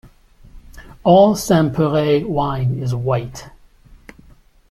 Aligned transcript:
All 1.03 1.35
Saint-Péray 1.35 2.25
wine 2.25 2.81
is 2.81 2.95
white. 2.95 3.51